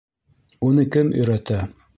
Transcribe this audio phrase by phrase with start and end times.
[0.69, 1.63] Уны кем өйрәтә?